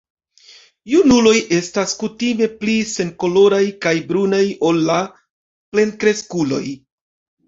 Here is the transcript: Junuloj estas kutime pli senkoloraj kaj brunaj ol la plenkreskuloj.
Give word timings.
Junuloj 0.91 1.33
estas 1.57 1.91
kutime 2.03 2.47
pli 2.63 2.77
senkoloraj 2.91 3.59
kaj 3.87 3.93
brunaj 4.13 4.39
ol 4.71 4.79
la 4.87 4.97
plenkreskuloj. 5.77 6.63